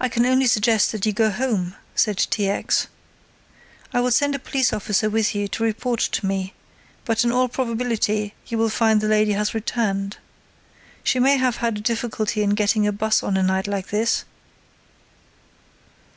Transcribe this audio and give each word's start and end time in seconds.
"I 0.00 0.08
can 0.08 0.24
only 0.24 0.46
suggest 0.46 0.92
that 0.92 1.04
you 1.04 1.12
go 1.12 1.30
home," 1.32 1.74
said 1.96 2.18
T. 2.18 2.48
X. 2.48 2.86
"I 3.92 4.00
will 4.00 4.12
send 4.12 4.36
a 4.36 4.38
police 4.38 4.72
officer 4.72 5.10
with 5.10 5.34
you 5.34 5.48
to 5.48 5.64
report 5.64 5.98
to 5.98 6.24
me, 6.24 6.54
but 7.04 7.24
in 7.24 7.32
all 7.32 7.48
probability 7.48 8.32
you 8.46 8.56
will 8.58 8.68
find 8.68 9.00
the 9.00 9.08
lady 9.08 9.32
has 9.32 9.54
returned. 9.54 10.18
She 11.02 11.18
may 11.18 11.36
have 11.36 11.56
had 11.56 11.78
a 11.78 11.80
difficulty 11.80 12.44
in 12.44 12.50
getting 12.50 12.86
a 12.86 12.92
bus 12.92 13.24
on 13.24 13.36
a 13.36 13.42
night 13.42 13.66
like 13.66 13.88
this." 13.88 14.24